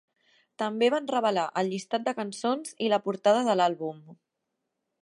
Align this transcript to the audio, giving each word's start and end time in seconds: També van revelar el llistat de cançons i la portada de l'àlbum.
També 0.61 0.87
van 0.93 1.09
revelar 1.11 1.43
el 1.63 1.69
llistat 1.75 2.09
de 2.09 2.15
cançons 2.21 2.75
i 2.87 2.91
la 2.95 3.01
portada 3.07 3.47
de 3.51 3.59
l'àlbum. 3.61 4.03